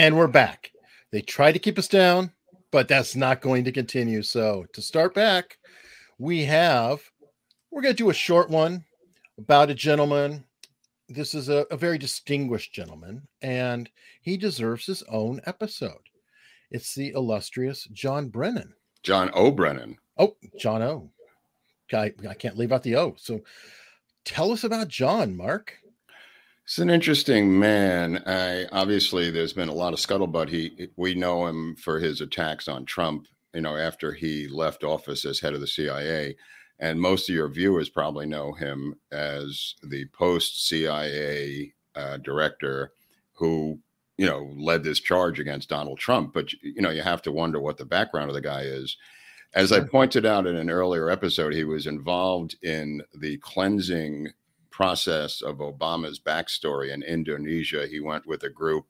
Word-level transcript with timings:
And 0.00 0.16
we're 0.16 0.28
back. 0.28 0.72
They 1.12 1.20
try 1.20 1.52
to 1.52 1.58
keep 1.58 1.78
us 1.78 1.86
down, 1.86 2.32
but 2.70 2.88
that's 2.88 3.14
not 3.14 3.42
going 3.42 3.64
to 3.64 3.70
continue. 3.70 4.22
So 4.22 4.64
to 4.72 4.80
start 4.80 5.12
back, 5.12 5.58
we 6.18 6.46
have 6.46 7.02
we're 7.70 7.82
going 7.82 7.94
to 7.94 8.02
do 8.02 8.08
a 8.08 8.14
short 8.14 8.48
one 8.48 8.86
about 9.36 9.68
a 9.68 9.74
gentleman. 9.74 10.44
This 11.10 11.34
is 11.34 11.50
a, 11.50 11.66
a 11.70 11.76
very 11.76 11.98
distinguished 11.98 12.72
gentleman, 12.72 13.28
and 13.42 13.90
he 14.22 14.38
deserves 14.38 14.86
his 14.86 15.02
own 15.02 15.42
episode. 15.44 16.08
It's 16.70 16.94
the 16.94 17.10
illustrious 17.10 17.84
John 17.92 18.30
Brennan. 18.30 18.72
John 19.02 19.30
O'Brennan. 19.34 19.98
Oh, 20.16 20.34
John 20.58 20.80
O. 20.80 21.10
I, 21.92 22.14
I 22.26 22.32
can't 22.32 22.56
leave 22.56 22.72
out 22.72 22.84
the 22.84 22.96
O. 22.96 23.16
So 23.18 23.40
tell 24.24 24.50
us 24.50 24.64
about 24.64 24.88
John, 24.88 25.36
Mark. 25.36 25.74
He's 26.70 26.78
an 26.78 26.88
interesting 26.88 27.58
man. 27.58 28.22
I, 28.26 28.64
obviously, 28.66 29.32
there's 29.32 29.52
been 29.52 29.68
a 29.68 29.74
lot 29.74 29.92
of 29.92 29.98
scuttlebutt. 29.98 30.48
He, 30.48 30.86
we 30.96 31.16
know 31.16 31.48
him 31.48 31.74
for 31.74 31.98
his 31.98 32.20
attacks 32.20 32.68
on 32.68 32.84
Trump. 32.84 33.26
You 33.52 33.62
know, 33.62 33.76
after 33.76 34.12
he 34.12 34.46
left 34.46 34.84
office 34.84 35.24
as 35.24 35.40
head 35.40 35.54
of 35.54 35.60
the 35.60 35.66
CIA, 35.66 36.36
and 36.78 37.00
most 37.00 37.28
of 37.28 37.34
your 37.34 37.48
viewers 37.48 37.88
probably 37.88 38.24
know 38.24 38.52
him 38.52 38.94
as 39.10 39.74
the 39.82 40.06
post 40.16 40.68
CIA 40.68 41.74
uh, 41.96 42.18
director 42.18 42.92
who, 43.32 43.80
you 44.16 44.26
know, 44.26 44.52
led 44.56 44.84
this 44.84 45.00
charge 45.00 45.40
against 45.40 45.70
Donald 45.70 45.98
Trump. 45.98 46.32
But 46.32 46.52
you 46.52 46.82
know, 46.82 46.90
you 46.90 47.02
have 47.02 47.22
to 47.22 47.32
wonder 47.32 47.58
what 47.58 47.78
the 47.78 47.84
background 47.84 48.30
of 48.30 48.34
the 48.34 48.40
guy 48.40 48.60
is. 48.60 48.96
As 49.54 49.72
I 49.72 49.80
pointed 49.80 50.24
out 50.24 50.46
in 50.46 50.54
an 50.54 50.70
earlier 50.70 51.10
episode, 51.10 51.52
he 51.52 51.64
was 51.64 51.88
involved 51.88 52.54
in 52.62 53.02
the 53.12 53.38
cleansing 53.38 54.28
process 54.80 55.42
of 55.42 55.58
Obama's 55.58 56.18
backstory 56.18 56.94
in 56.94 57.02
Indonesia. 57.02 57.86
He 57.86 58.00
went 58.00 58.26
with 58.26 58.44
a 58.44 58.48
group. 58.48 58.86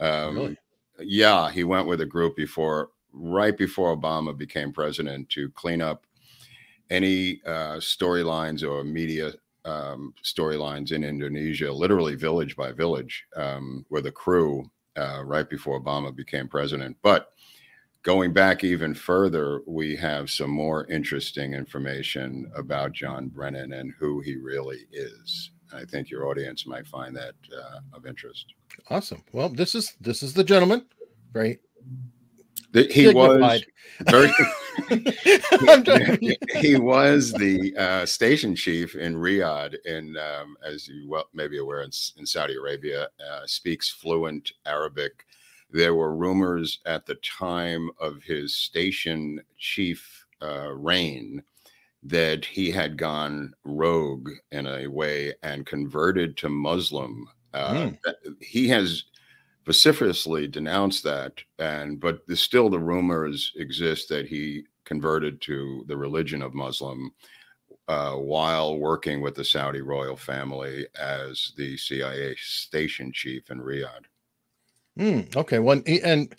Um, 0.00 0.34
really? 0.34 0.56
Yeah, 0.98 1.50
he 1.50 1.62
went 1.62 1.86
with 1.86 2.00
a 2.00 2.06
group 2.06 2.36
before, 2.36 2.88
right 3.12 3.54
before 3.54 3.94
Obama 3.94 4.34
became 4.34 4.72
president, 4.72 5.28
to 5.36 5.50
clean 5.50 5.82
up 5.82 6.06
any 6.88 7.42
uh, 7.44 7.76
storylines 7.76 8.62
or 8.66 8.82
media 8.82 9.34
um, 9.66 10.14
storylines 10.24 10.90
in 10.92 11.04
Indonesia, 11.04 11.70
literally 11.70 12.14
village 12.14 12.56
by 12.56 12.72
village, 12.72 13.26
um, 13.36 13.84
with 13.90 14.06
a 14.06 14.12
crew 14.12 14.64
uh, 14.96 15.22
right 15.22 15.50
before 15.50 15.78
Obama 15.78 16.16
became 16.16 16.48
president. 16.48 16.96
But 17.02 17.32
going 18.06 18.32
back 18.32 18.62
even 18.62 18.94
further, 18.94 19.62
we 19.66 19.96
have 19.96 20.30
some 20.30 20.48
more 20.48 20.86
interesting 20.86 21.54
information 21.54 22.48
about 22.54 22.92
John 22.92 23.26
Brennan 23.26 23.72
and 23.72 23.92
who 23.98 24.20
he 24.20 24.36
really 24.36 24.86
is. 24.92 25.50
I 25.74 25.84
think 25.84 26.08
your 26.08 26.28
audience 26.28 26.68
might 26.68 26.86
find 26.86 27.16
that 27.16 27.34
uh, 27.52 27.80
of 27.92 28.06
interest. 28.06 28.54
Awesome. 28.90 29.24
Well, 29.32 29.48
this 29.48 29.74
is 29.74 29.96
this 30.00 30.22
is 30.22 30.34
the 30.34 30.44
gentleman, 30.44 30.86
right? 31.32 31.58
The, 32.70 32.84
he 32.84 33.12
was 33.12 33.64
very. 34.02 34.30
he 36.60 36.76
was 36.76 37.32
the 37.32 37.74
uh, 37.76 38.06
station 38.06 38.54
chief 38.54 38.94
in 38.94 39.16
Riyadh, 39.16 39.74
in 39.84 40.16
um, 40.16 40.56
as 40.64 40.86
you 40.86 41.08
well 41.08 41.28
may 41.34 41.48
be 41.48 41.58
aware, 41.58 41.82
in, 41.82 41.90
in 42.18 42.24
Saudi 42.24 42.54
Arabia, 42.54 43.08
uh, 43.28 43.40
speaks 43.46 43.90
fluent 43.90 44.52
Arabic 44.64 45.26
there 45.70 45.94
were 45.94 46.14
rumors 46.14 46.78
at 46.86 47.06
the 47.06 47.16
time 47.16 47.90
of 47.98 48.22
his 48.22 48.54
station 48.54 49.40
chief 49.58 50.26
uh, 50.42 50.72
reign 50.72 51.42
that 52.02 52.44
he 52.44 52.70
had 52.70 52.96
gone 52.96 53.52
rogue 53.64 54.30
in 54.52 54.66
a 54.66 54.86
way 54.86 55.34
and 55.42 55.66
converted 55.66 56.36
to 56.36 56.48
Muslim. 56.48 57.28
Uh, 57.52 57.74
mm. 57.74 57.98
He 58.40 58.68
has 58.68 59.04
vociferously 59.64 60.46
denounced 60.46 61.02
that, 61.02 61.32
and 61.58 61.98
but 61.98 62.20
still 62.34 62.70
the 62.70 62.78
rumors 62.78 63.52
exist 63.56 64.08
that 64.08 64.26
he 64.26 64.64
converted 64.84 65.40
to 65.42 65.84
the 65.88 65.96
religion 65.96 66.42
of 66.42 66.54
Muslim 66.54 67.12
uh, 67.88 68.12
while 68.12 68.78
working 68.78 69.20
with 69.20 69.34
the 69.34 69.44
Saudi 69.44 69.80
royal 69.80 70.16
family 70.16 70.86
as 70.98 71.52
the 71.56 71.76
CIA 71.76 72.34
station 72.36 73.12
chief 73.12 73.50
in 73.50 73.60
Riyadh. 73.60 74.04
Mm, 74.98 75.36
okay. 75.36 75.58
One 75.58 75.82
and 75.86 76.34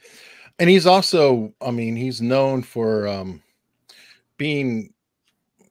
and 0.60 0.70
he's 0.70 0.88
also, 0.88 1.54
I 1.62 1.72
mean, 1.72 1.96
he's 1.96 2.22
known 2.22 2.64
for 2.64 3.08
um, 3.08 3.42
being 4.38 4.94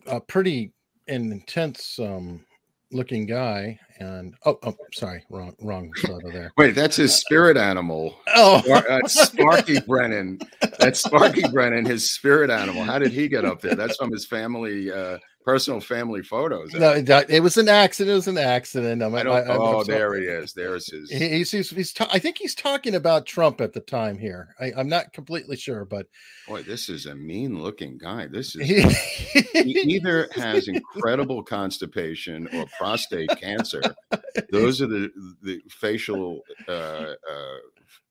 a 0.07 0.21
pretty 0.21 0.73
intense 1.09 1.99
um, 1.99 2.45
looking 2.93 3.27
guy. 3.27 3.79
And 3.99 4.35
oh, 4.45 4.59
oh, 4.63 4.77
sorry, 4.93 5.25
wrong, 5.31 5.57
wrong 5.61 5.91
photo 6.03 6.31
there. 6.31 6.53
Wait, 6.59 6.75
that's 6.75 6.97
his 6.97 7.17
spirit 7.17 7.57
animal. 7.57 8.15
Oh, 8.35 8.63
that's 8.87 9.15
Sparky 9.15 9.81
Brennan. 9.81 10.39
That's 10.79 11.03
Sparky 11.03 11.43
Brennan, 11.51 11.87
his 11.87 12.11
spirit 12.13 12.51
animal. 12.51 12.85
How 12.85 12.99
did 12.99 13.13
he 13.13 13.27
get 13.27 13.45
up 13.47 13.61
there? 13.61 13.75
That's 13.75 13.97
from 13.97 14.13
his 14.13 14.27
family. 14.27 14.93
Uh, 14.93 15.19
personal 15.47 15.81
family 15.81 16.23
photos. 16.23 16.75
No, 16.75 16.91
it 16.93 17.41
was 17.41 17.57
an 17.57 17.69
accident. 17.69 18.13
It 18.13 18.17
was 18.17 18.27
an 18.27 18.37
accident. 18.37 19.01
I'm, 19.01 19.15
I 19.15 19.23
don't, 19.23 19.37
I, 19.37 19.57
oh, 19.57 19.81
I'm 19.81 19.87
there 19.87 20.15
he 20.15 20.27
is. 20.27 20.53
There's 20.53 20.91
his. 20.91 21.09
He's 21.09 21.53
he's, 21.53 21.71
he's 21.71 21.93
ta- 21.93 22.11
I 22.13 22.19
think 22.19 22.37
he's 22.37 22.55
talking 22.55 22.97
about 22.97 23.27
Trump 23.27 23.61
at 23.61 23.73
the 23.73 23.81
time 23.81 24.19
here. 24.19 24.55
I, 24.61 24.73
am 24.77 24.89
not 24.89 25.13
completely 25.13 25.57
sure, 25.57 25.85
but 25.85 26.09
boy, 26.49 26.65
this 26.65 26.89
is 26.89 27.07
a 27.07 27.15
mean 27.15 27.63
looking 27.63 27.97
guy. 27.97 28.27
This 28.27 28.57
is 28.57 28.67
he 29.53 29.81
either 29.83 30.29
has 30.35 30.67
incredible 30.67 31.45
constipation 31.45 32.49
or 32.53 32.67
prostate 32.77 33.31
cancer. 33.41 33.83
Those 34.51 34.83
are 34.83 34.89
the 34.89 35.11
the 35.43 35.61
facial 35.69 36.41
uh, 36.67 36.73
uh, 36.73 37.57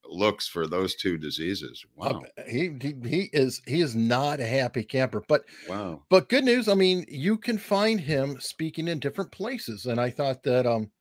looks 0.09 0.47
for 0.47 0.67
those 0.67 0.95
two 0.95 1.17
diseases. 1.17 1.85
Wow. 1.95 2.23
He, 2.47 2.71
he 2.81 2.95
he 3.03 3.29
is 3.33 3.61
he 3.65 3.81
is 3.81 3.95
not 3.95 4.39
a 4.39 4.45
happy 4.45 4.83
camper. 4.83 5.23
But 5.27 5.43
wow. 5.67 6.03
But 6.09 6.29
good 6.29 6.43
news. 6.43 6.67
I 6.67 6.75
mean, 6.75 7.05
you 7.07 7.37
can 7.37 7.57
find 7.57 7.99
him 7.99 8.39
speaking 8.39 8.87
in 8.87 8.99
different 8.99 9.31
places, 9.31 9.85
and 9.85 9.99
I 9.99 10.09
thought 10.09 10.43
that 10.43 10.65
um 10.65 10.91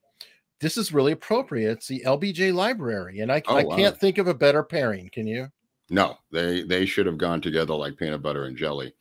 this 0.60 0.78
is 0.78 0.92
really 0.92 1.12
appropriate. 1.12 1.72
It's 1.72 1.88
the 1.88 2.02
LBJ 2.06 2.54
Library, 2.54 3.20
and 3.20 3.30
I, 3.30 3.42
oh, 3.46 3.56
I 3.56 3.64
wow. 3.64 3.76
can't 3.76 3.98
think 3.98 4.18
of 4.18 4.28
a 4.28 4.34
better 4.34 4.62
pairing. 4.62 5.10
Can 5.12 5.26
you? 5.26 5.48
No, 5.90 6.16
they 6.32 6.62
they 6.62 6.86
should 6.86 7.06
have 7.06 7.18
gone 7.18 7.40
together 7.40 7.74
like 7.74 7.98
peanut 7.98 8.22
butter 8.22 8.44
and 8.44 8.56
jelly. 8.56 8.94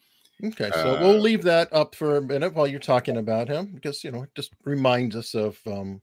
Okay, 0.44 0.72
so 0.74 0.96
uh, 0.96 1.00
we'll 1.00 1.20
leave 1.20 1.44
that 1.44 1.72
up 1.72 1.96
for 1.96 2.18
a 2.18 2.22
minute 2.22 2.54
while 2.54 2.68
you're 2.68 2.80
talking 2.80 3.18
about 3.18 3.48
him 3.48 3.72
because 3.74 4.04
you 4.04 4.12
know 4.12 4.24
it 4.24 4.30
just 4.36 4.52
reminds 4.66 5.16
us 5.16 5.34
of 5.36 5.58
um, 5.66 6.02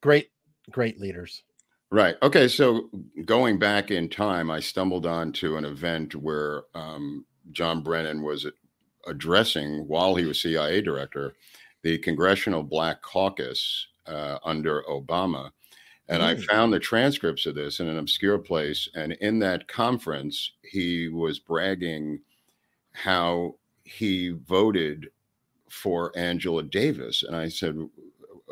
great 0.00 0.30
great 0.70 0.98
leaders. 0.98 1.44
Right. 1.92 2.16
Okay. 2.22 2.46
So 2.46 2.88
going 3.24 3.58
back 3.58 3.90
in 3.90 4.08
time, 4.08 4.50
I 4.50 4.60
stumbled 4.60 5.06
onto 5.06 5.56
an 5.56 5.64
event 5.64 6.14
where 6.14 6.62
um, 6.74 7.24
John 7.50 7.82
Brennan 7.82 8.22
was 8.22 8.46
addressing, 9.06 9.88
while 9.88 10.14
he 10.14 10.24
was 10.24 10.40
CIA 10.40 10.82
director, 10.82 11.34
the 11.82 11.98
Congressional 11.98 12.62
Black 12.62 13.02
Caucus 13.02 13.88
uh, 14.06 14.38
under 14.44 14.84
Obama. 14.88 15.50
And 16.08 16.22
mm. 16.22 16.26
I 16.26 16.36
found 16.36 16.72
the 16.72 16.78
transcripts 16.78 17.46
of 17.46 17.54
this 17.56 17.80
in 17.80 17.88
an 17.88 17.98
obscure 17.98 18.38
place. 18.38 18.88
And 18.94 19.12
in 19.14 19.40
that 19.40 19.66
conference, 19.66 20.52
he 20.62 21.08
was 21.08 21.38
bragging 21.40 22.20
how 22.92 23.56
he 23.82 24.30
voted 24.30 25.08
for 25.68 26.16
Angela 26.16 26.62
Davis. 26.62 27.22
And 27.22 27.34
I 27.34 27.48
said, 27.48 27.76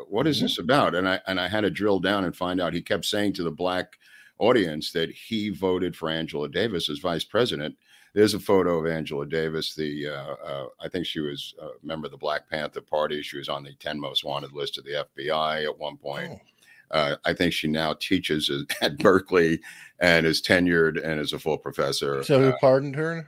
what 0.07 0.27
is 0.27 0.41
this 0.41 0.53
mm-hmm. 0.53 0.63
about? 0.63 0.95
And 0.95 1.07
I 1.07 1.19
and 1.27 1.39
I 1.39 1.47
had 1.47 1.61
to 1.61 1.69
drill 1.69 1.99
down 1.99 2.25
and 2.25 2.35
find 2.35 2.61
out. 2.61 2.73
He 2.73 2.81
kept 2.81 3.05
saying 3.05 3.33
to 3.33 3.43
the 3.43 3.51
black 3.51 3.97
audience 4.37 4.91
that 4.93 5.11
he 5.11 5.49
voted 5.49 5.95
for 5.95 6.09
Angela 6.09 6.49
Davis 6.49 6.89
as 6.89 6.99
vice 6.99 7.23
president. 7.23 7.75
There's 8.13 8.33
a 8.33 8.39
photo 8.39 8.79
of 8.79 8.87
Angela 8.87 9.25
Davis. 9.25 9.75
The 9.75 10.07
uh, 10.07 10.35
uh, 10.45 10.67
I 10.79 10.87
think 10.87 11.05
she 11.05 11.19
was 11.19 11.53
a 11.61 11.69
member 11.85 12.05
of 12.05 12.11
the 12.11 12.17
Black 12.17 12.49
Panther 12.49 12.81
Party. 12.81 13.21
She 13.21 13.37
was 13.37 13.49
on 13.49 13.63
the 13.63 13.73
10 13.75 13.99
most 13.99 14.23
wanted 14.23 14.51
list 14.51 14.77
of 14.77 14.85
the 14.85 15.05
FBI 15.17 15.65
at 15.65 15.77
one 15.77 15.97
point. 15.97 16.31
Oh. 16.31 16.39
Uh, 16.91 17.15
I 17.23 17.33
think 17.33 17.53
she 17.53 17.67
now 17.67 17.93
teaches 17.93 18.49
at 18.81 18.97
Berkeley 18.99 19.59
and 19.99 20.25
is 20.25 20.41
tenured 20.41 21.03
and 21.03 21.19
is 21.19 21.33
a 21.33 21.39
full 21.39 21.57
professor. 21.57 22.23
So 22.23 22.39
who 22.39 22.49
uh, 22.49 22.57
pardoned 22.59 22.95
her? 22.95 23.27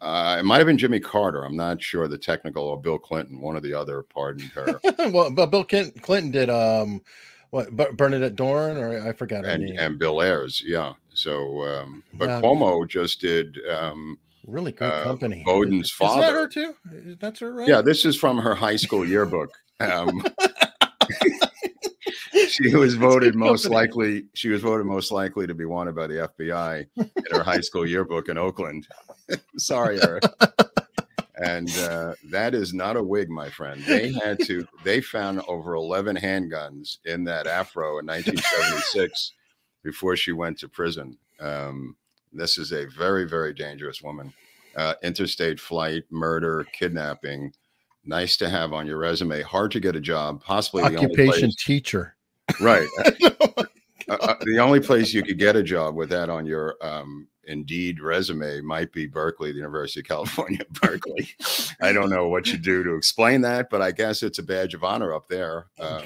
Uh, 0.00 0.36
it 0.38 0.44
might 0.44 0.58
have 0.58 0.66
been 0.66 0.78
Jimmy 0.78 1.00
Carter. 1.00 1.44
I'm 1.44 1.56
not 1.56 1.82
sure 1.82 2.08
the 2.08 2.16
technical 2.16 2.64
or 2.64 2.80
Bill 2.80 2.98
Clinton. 2.98 3.40
One 3.40 3.56
or 3.56 3.60
the 3.60 3.74
other 3.74 4.02
pardoned 4.02 4.50
her. 4.52 4.80
well, 5.10 5.30
but 5.30 5.46
Bill 5.46 5.64
Clinton 5.64 6.30
did 6.30 6.48
um, 6.48 7.02
what 7.50 7.70
Bernadette 7.96 8.36
Dohrn 8.36 8.76
or 8.76 9.06
I 9.06 9.12
forgot 9.12 9.44
and, 9.44 9.64
name. 9.64 9.76
and 9.78 9.98
Bill 9.98 10.22
Ayers. 10.22 10.62
Yeah. 10.64 10.94
So, 11.12 11.62
um, 11.66 12.02
but 12.14 12.28
yeah. 12.28 12.40
Cuomo 12.40 12.88
just 12.88 13.20
did. 13.20 13.58
Um, 13.68 14.18
really 14.46 14.72
good 14.72 14.90
uh, 14.90 15.04
company. 15.04 15.42
Bowden's 15.44 15.90
father. 15.90 16.20
Is 16.20 16.26
that 16.26 16.32
her 16.32 16.48
too? 16.48 17.16
That's 17.20 17.40
her, 17.40 17.52
right? 17.52 17.68
Yeah, 17.68 17.82
this 17.82 18.04
is 18.04 18.16
from 18.16 18.38
her 18.38 18.54
high 18.54 18.76
school 18.76 19.06
yearbook. 19.06 19.50
Um, 19.80 20.24
she 22.62 22.74
was 22.74 22.94
voted 23.08 23.34
most 23.34 23.64
company. 23.64 23.74
likely. 23.74 24.24
She 24.34 24.48
was 24.48 24.62
voted 24.62 24.86
most 24.86 25.12
likely 25.12 25.46
to 25.46 25.54
be 25.54 25.64
wanted 25.64 25.94
by 25.94 26.06
the 26.06 26.28
FBI 26.38 26.86
in 26.96 27.10
her 27.30 27.42
high 27.42 27.60
school 27.60 27.86
yearbook 27.86 28.28
in 28.28 28.38
Oakland. 28.38 28.86
Sorry, 29.56 30.00
Eric. 30.02 30.24
and 31.36 31.70
uh, 31.78 32.14
that 32.30 32.54
is 32.54 32.72
not 32.74 32.96
a 32.96 33.02
wig, 33.02 33.30
my 33.30 33.48
friend. 33.50 33.82
They 33.84 34.12
had 34.12 34.38
to. 34.46 34.66
They 34.84 35.00
found 35.00 35.42
over 35.48 35.74
eleven 35.74 36.16
handguns 36.16 36.98
in 37.04 37.24
that 37.24 37.46
afro 37.46 37.98
in 37.98 38.06
1976. 38.06 39.32
before 39.82 40.16
she 40.16 40.32
went 40.32 40.58
to 40.58 40.68
prison. 40.68 41.16
Um, 41.40 41.96
this 42.32 42.58
is 42.58 42.72
a 42.72 42.86
very, 42.86 43.26
very 43.26 43.52
dangerous 43.54 44.02
woman. 44.02 44.32
Uh, 44.76 44.94
interstate 45.02 45.58
flight, 45.58 46.04
murder, 46.10 46.66
kidnapping. 46.72 47.52
Nice 48.04 48.36
to 48.38 48.48
have 48.48 48.72
on 48.72 48.86
your 48.86 48.98
resume. 48.98 49.42
Hard 49.42 49.72
to 49.72 49.80
get 49.80 49.96
a 49.96 50.00
job. 50.00 50.42
Possibly 50.42 50.82
occupation 50.84 51.48
place, 51.48 51.64
teacher. 51.64 52.14
Right. 52.60 52.88
uh, 53.22 53.64
uh, 54.08 54.34
the 54.40 54.58
only 54.58 54.80
place 54.80 55.12
you 55.12 55.22
could 55.22 55.38
get 55.38 55.56
a 55.56 55.62
job 55.62 55.94
with 55.94 56.08
that 56.10 56.30
on 56.30 56.46
your 56.46 56.76
um, 56.80 57.28
Indeed 57.44 58.00
resume 58.00 58.60
might 58.60 58.92
be 58.92 59.06
Berkeley, 59.06 59.50
the 59.50 59.58
University 59.58 60.00
of 60.00 60.06
California, 60.06 60.64
Berkeley. 60.82 61.28
I 61.80 61.92
don't 61.92 62.10
know 62.10 62.28
what 62.28 62.52
you 62.52 62.58
do 62.58 62.84
to 62.84 62.94
explain 62.94 63.40
that, 63.42 63.70
but 63.70 63.82
I 63.82 63.90
guess 63.90 64.22
it's 64.22 64.38
a 64.38 64.42
badge 64.42 64.74
of 64.74 64.84
honor 64.84 65.12
up 65.12 65.28
there. 65.28 65.66
Um, 65.78 66.02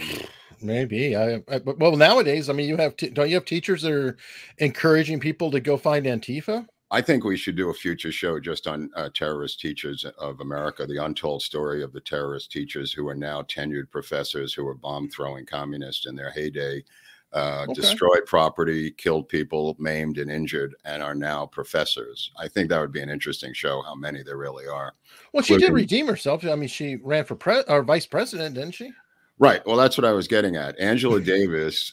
Maybe 0.62 1.14
I, 1.14 1.42
I, 1.48 1.60
well 1.64 1.96
nowadays. 1.96 2.48
I 2.48 2.54
mean, 2.54 2.68
you 2.68 2.76
have 2.78 2.96
don't 2.96 3.28
you 3.28 3.34
have 3.34 3.44
teachers 3.44 3.82
that 3.82 3.92
are 3.92 4.16
encouraging 4.58 5.20
people 5.20 5.50
to 5.50 5.60
go 5.60 5.76
find 5.76 6.06
Antifa? 6.06 6.66
I 6.94 7.00
think 7.00 7.24
we 7.24 7.36
should 7.36 7.56
do 7.56 7.70
a 7.70 7.74
future 7.74 8.12
show 8.12 8.38
just 8.38 8.68
on 8.68 8.88
uh, 8.94 9.08
terrorist 9.12 9.58
teachers 9.58 10.04
of 10.16 10.40
America, 10.40 10.86
the 10.86 11.04
untold 11.04 11.42
story 11.42 11.82
of 11.82 11.92
the 11.92 12.00
terrorist 12.00 12.52
teachers 12.52 12.92
who 12.92 13.08
are 13.08 13.16
now 13.16 13.42
tenured 13.42 13.90
professors 13.90 14.54
who 14.54 14.64
were 14.64 14.76
bomb 14.76 15.08
throwing 15.08 15.44
communists 15.44 16.06
in 16.06 16.14
their 16.14 16.30
heyday 16.30 16.84
uh, 17.32 17.64
okay. 17.64 17.72
destroyed 17.72 18.24
property, 18.26 18.92
killed 18.92 19.28
people, 19.28 19.74
maimed 19.80 20.18
and 20.18 20.30
injured, 20.30 20.76
and 20.84 21.02
are 21.02 21.16
now 21.16 21.46
professors. 21.46 22.30
I 22.38 22.46
think 22.46 22.68
that 22.68 22.80
would 22.80 22.92
be 22.92 23.02
an 23.02 23.10
interesting 23.10 23.52
show. 23.52 23.82
How 23.82 23.96
many 23.96 24.22
there 24.22 24.36
really 24.36 24.68
are? 24.68 24.94
Well, 25.32 25.42
she 25.42 25.56
did 25.56 25.72
redeem 25.72 26.06
herself. 26.06 26.44
I 26.44 26.54
mean, 26.54 26.68
she 26.68 26.94
ran 26.94 27.24
for 27.24 27.34
pre- 27.34 27.64
or 27.66 27.82
vice 27.82 28.06
president, 28.06 28.54
didn't 28.54 28.74
she? 28.74 28.92
Right. 29.40 29.66
Well, 29.66 29.76
that's 29.76 29.98
what 29.98 30.04
I 30.04 30.12
was 30.12 30.28
getting 30.28 30.54
at. 30.54 30.78
Angela 30.78 31.20
Davis 31.34 31.92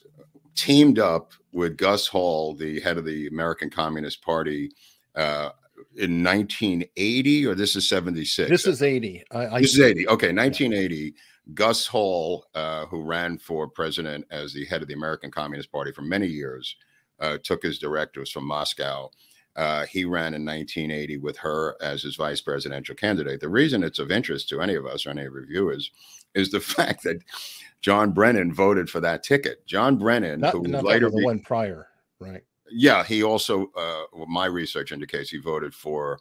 teamed 0.54 1.00
up 1.00 1.34
with 1.52 1.78
Gus 1.78 2.08
Hall, 2.08 2.56
the 2.56 2.80
head 2.80 2.98
of 2.98 3.06
the 3.06 3.28
American 3.28 3.70
Communist 3.70 4.22
Party. 4.22 4.72
Uh, 5.16 5.50
in 5.98 6.24
1980, 6.24 7.48
or 7.48 7.56
this 7.56 7.76
is 7.76 7.90
76. 7.90 8.50
This 8.50 8.68
is 8.68 8.82
80. 8.82 9.24
I, 9.32 9.48
I 9.48 9.62
this 9.62 9.74
is 9.74 9.82
80. 9.82 10.08
Okay, 10.08 10.32
1980. 10.32 11.16
Gus 11.54 11.88
Hall, 11.88 12.46
uh, 12.56 12.86
who 12.86 13.02
ran 13.02 13.38
for 13.38 13.68
president 13.68 14.26
as 14.32 14.54
the 14.54 14.66
head 14.66 14.82
of 14.82 14.88
the 14.88 14.94
American 14.94 15.32
Communist 15.32 15.72
Party 15.72 15.92
for 15.92 16.04
many 16.04 16.28
years, 16.28 16.76
uh, 17.20 17.38
took 17.44 17.64
his 17.64 17.80
directives 17.80 18.32
from 18.32 18.46
Moscow. 18.46 19.10
Uh, 19.56 19.86
he 19.86 20.06
ran 20.06 20.34
in 20.34 20.46
1980 20.46 21.18
with 21.18 21.38
her 21.38 21.76
as 21.82 22.04
his 22.04 22.16
vice 22.16 22.40
presidential 22.40 22.96
candidate. 22.96 23.42
The 23.42 23.50
reason 23.50 23.84
it's 23.84 24.00
of 24.00 24.12
interest 24.12 24.48
to 24.50 24.62
any 24.62 24.76
of 24.76 24.86
us 24.86 25.06
or 25.06 25.10
any 25.10 25.26
of 25.26 25.34
reviewers 25.34 25.92
is 26.36 26.52
the 26.52 26.60
fact 26.60 27.04
that 27.04 27.20
John 27.82 28.12
Brennan 28.12 28.54
voted 28.54 28.90
for 28.90 29.00
that 29.00 29.24
ticket. 29.24 29.66
John 29.66 29.98
Brennan, 29.98 30.42
not, 30.42 30.54
who 30.54 30.64
not 30.64 30.84
later 30.84 31.10
the 31.10 31.24
one 31.24 31.40
prior, 31.40 31.88
right? 32.20 32.44
Yeah, 32.70 33.04
he 33.04 33.24
also, 33.24 33.64
uh, 33.76 34.04
well, 34.14 34.28
my 34.28 34.46
research 34.46 34.92
indicates 34.92 35.30
he 35.30 35.40
voted 35.40 35.74
for 35.74 36.20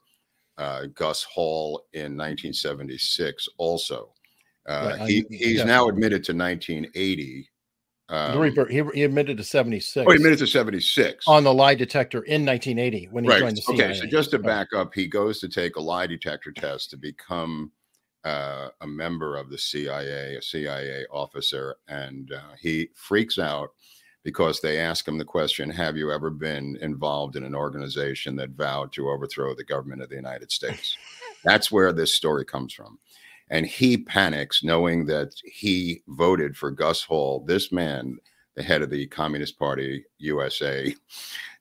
uh, 0.58 0.86
Gus 0.94 1.22
Hall 1.22 1.86
in 1.92 2.16
1976 2.16 3.48
also. 3.56 4.12
Uh, 4.66 5.06
he, 5.06 5.24
he's 5.30 5.58
yeah. 5.58 5.64
now 5.64 5.88
admitted 5.88 6.24
to 6.24 6.34
1980. 6.34 7.48
Um, 8.08 8.42
he, 8.68 8.82
he 8.92 9.04
admitted 9.04 9.36
to 9.36 9.44
76. 9.44 10.04
Oh, 10.06 10.10
he 10.10 10.16
admitted 10.16 10.40
to 10.40 10.46
76 10.46 11.24
on 11.28 11.44
the 11.44 11.54
lie 11.54 11.76
detector 11.76 12.22
in 12.22 12.44
1980 12.44 13.08
when 13.12 13.22
he 13.22 13.30
right. 13.30 13.38
joined 13.38 13.56
the 13.56 13.62
CIA. 13.62 13.84
Okay, 13.84 13.94
so 13.94 14.06
just 14.06 14.32
to 14.32 14.38
back 14.38 14.68
up, 14.74 14.92
he 14.92 15.06
goes 15.06 15.38
to 15.40 15.48
take 15.48 15.76
a 15.76 15.80
lie 15.80 16.08
detector 16.08 16.50
test 16.50 16.90
to 16.90 16.96
become 16.96 17.70
uh, 18.24 18.68
a 18.80 18.86
member 18.86 19.36
of 19.36 19.50
the 19.50 19.58
CIA, 19.58 20.36
a 20.36 20.42
CIA 20.42 21.06
officer, 21.10 21.76
and 21.88 22.32
uh, 22.32 22.54
he 22.60 22.88
freaks 22.94 23.38
out 23.38 23.70
because 24.22 24.60
they 24.60 24.78
ask 24.78 25.06
him 25.06 25.18
the 25.18 25.24
question 25.24 25.70
Have 25.70 25.96
you 25.96 26.12
ever 26.12 26.30
been 26.30 26.76
involved 26.80 27.36
in 27.36 27.44
an 27.44 27.54
organization 27.54 28.36
that 28.36 28.50
vowed 28.50 28.92
to 28.92 29.08
overthrow 29.08 29.54
the 29.54 29.64
government 29.64 30.02
of 30.02 30.08
the 30.08 30.16
United 30.16 30.52
States? 30.52 30.96
That's 31.44 31.72
where 31.72 31.92
this 31.92 32.14
story 32.14 32.44
comes 32.44 32.72
from. 32.74 32.98
And 33.48 33.66
he 33.66 33.96
panics 33.96 34.62
knowing 34.62 35.06
that 35.06 35.32
he 35.44 36.02
voted 36.08 36.56
for 36.56 36.70
Gus 36.70 37.02
Hall, 37.02 37.44
this 37.46 37.72
man, 37.72 38.18
the 38.54 38.62
head 38.62 38.82
of 38.82 38.90
the 38.90 39.06
Communist 39.06 39.58
Party 39.58 40.04
USA, 40.18 40.94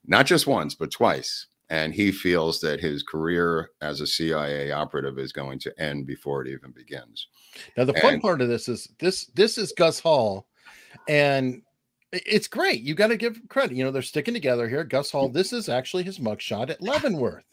not 0.06 0.26
just 0.26 0.46
once, 0.46 0.76
but 0.76 0.92
twice. 0.92 1.48
And 1.70 1.94
he 1.94 2.12
feels 2.12 2.60
that 2.62 2.80
his 2.80 3.04
career 3.04 3.70
as 3.82 4.02
a 4.02 4.08
CIA 4.08 4.72
operative 4.72 5.20
is 5.20 5.32
going 5.32 5.60
to 5.60 5.82
end 5.82 6.08
before 6.08 6.42
it 6.42 6.48
even 6.48 6.72
begins. 6.72 7.28
Now, 7.78 7.86
the 7.86 7.94
fun 7.94 8.20
part 8.20 8.42
of 8.42 8.48
this 8.48 8.68
is 8.68 8.90
this 9.00 9.26
this 9.36 9.58
is 9.58 9.72
Gus 9.78 10.00
Hall, 10.00 10.48
and 11.08 11.62
it's 12.12 12.48
great. 12.48 12.82
You 12.82 12.96
got 12.96 13.08
to 13.08 13.18
give 13.18 13.40
credit. 13.50 13.78
You 13.78 13.84
know, 13.84 13.92
they're 13.92 14.02
sticking 14.02 14.34
together 14.34 14.68
here. 14.68 14.84
Gus 14.84 15.12
Hall, 15.12 15.30
this 15.30 15.54
is 15.54 15.70
actually 15.70 16.04
his 16.04 16.20
mugshot 16.20 16.70
at 16.70 16.82
Leavenworth. 16.82 17.44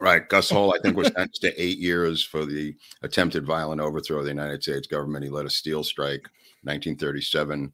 Right. 0.00 0.26
Gus 0.26 0.48
Hall, 0.48 0.74
I 0.74 0.80
think, 0.80 0.96
was 0.96 1.08
sentenced 1.14 1.42
to 1.42 1.62
eight 1.62 1.78
years 1.78 2.24
for 2.24 2.46
the 2.46 2.74
attempted 3.02 3.44
violent 3.44 3.82
overthrow 3.82 4.18
of 4.18 4.24
the 4.24 4.30
United 4.30 4.62
States 4.62 4.86
government. 4.86 5.24
He 5.24 5.30
led 5.30 5.44
a 5.44 5.50
steel 5.50 5.84
strike 5.84 6.22
1937 6.62 7.72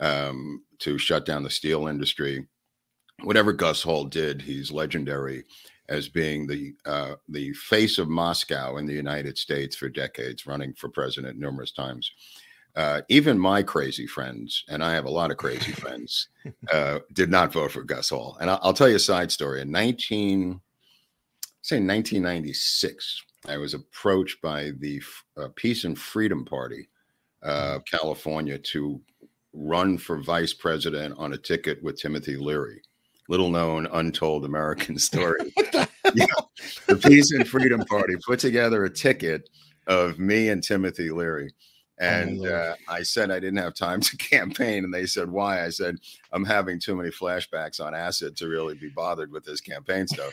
um, 0.00 0.62
to 0.78 0.98
shut 0.98 1.26
down 1.26 1.42
the 1.42 1.50
steel 1.50 1.88
industry. 1.88 2.46
Whatever 3.22 3.52
Gus 3.52 3.82
Hall 3.82 4.04
did, 4.04 4.42
he's 4.42 4.70
legendary 4.70 5.44
as 5.88 6.08
being 6.08 6.46
the 6.46 6.74
uh, 6.84 7.14
the 7.28 7.52
face 7.54 7.98
of 7.98 8.08
Moscow 8.08 8.76
in 8.76 8.86
the 8.86 8.92
United 8.92 9.38
States 9.38 9.76
for 9.76 9.88
decades, 9.88 10.46
running 10.46 10.74
for 10.74 10.88
president 10.88 11.38
numerous 11.38 11.72
times. 11.72 12.10
Uh, 12.76 13.02
even 13.08 13.38
my 13.38 13.62
crazy 13.62 14.06
friends, 14.06 14.64
and 14.68 14.82
I 14.82 14.94
have 14.94 15.04
a 15.04 15.10
lot 15.10 15.30
of 15.30 15.36
crazy 15.36 15.72
friends, 15.82 16.28
uh, 16.72 16.98
did 17.12 17.30
not 17.30 17.52
vote 17.52 17.70
for 17.70 17.84
Gus 17.84 18.10
Hall. 18.10 18.36
And 18.40 18.50
I'll, 18.50 18.58
I'll, 18.62 18.74
tell 18.74 18.88
you 18.88 18.96
a 18.96 19.00
side 19.00 19.30
story. 19.30 19.60
In 19.60 19.70
19, 19.70 20.60
say 21.62 21.76
1996, 21.76 23.22
I 23.46 23.58
was 23.58 23.74
approached 23.74 24.42
by 24.42 24.72
the 24.78 25.00
uh, 25.36 25.48
Peace 25.54 25.84
and 25.84 25.96
Freedom 25.96 26.44
Party 26.44 26.88
of 27.42 27.82
mm. 27.82 27.86
California 27.86 28.58
to 28.58 29.00
run 29.52 29.96
for 29.96 30.20
vice 30.20 30.52
president 30.52 31.14
on 31.16 31.34
a 31.34 31.38
ticket 31.38 31.80
with 31.82 31.96
Timothy 31.96 32.36
Leary. 32.36 32.82
Little 33.28 33.50
known, 33.50 33.86
untold 33.86 34.44
American 34.44 34.98
story. 34.98 35.52
the, 35.56 35.88
yeah, 36.14 36.26
the 36.86 36.96
Peace 36.96 37.32
and 37.32 37.48
Freedom 37.48 37.80
Party 37.84 38.14
put 38.24 38.38
together 38.38 38.84
a 38.84 38.90
ticket 38.90 39.48
of 39.86 40.18
me 40.18 40.48
and 40.48 40.62
Timothy 40.62 41.10
Leary. 41.10 41.50
Oh, 42.00 42.04
and 42.04 42.46
uh, 42.46 42.74
I 42.88 43.02
said 43.02 43.30
I 43.30 43.38
didn't 43.38 43.58
have 43.58 43.74
time 43.74 44.00
to 44.02 44.16
campaign. 44.16 44.84
And 44.84 44.92
they 44.92 45.06
said, 45.06 45.30
Why? 45.30 45.64
I 45.64 45.70
said, 45.70 45.96
I'm 46.32 46.44
having 46.44 46.80
too 46.80 46.96
many 46.96 47.10
flashbacks 47.10 47.80
on 47.80 47.94
acid 47.94 48.36
to 48.38 48.48
really 48.48 48.74
be 48.74 48.88
bothered 48.88 49.30
with 49.30 49.44
this 49.44 49.60
campaign 49.60 50.06
stuff 50.06 50.32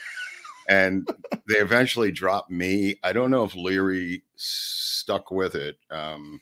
and 0.71 1.07
they 1.47 1.55
eventually 1.55 2.11
dropped 2.11 2.51
me. 2.51 2.95
I 3.03 3.13
don't 3.13 3.31
know 3.31 3.43
if 3.43 3.55
Leary 3.55 4.23
stuck 4.35 5.31
with 5.31 5.55
it. 5.55 5.77
Um, 5.89 6.39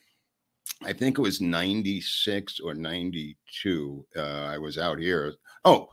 I 0.84 0.94
think 0.94 1.18
it 1.18 1.22
was 1.22 1.42
96 1.42 2.60
or 2.60 2.74
92. 2.74 4.06
Uh, 4.16 4.22
I 4.22 4.58
was 4.58 4.78
out 4.78 5.00
here. 5.00 5.34
Oh, 5.66 5.90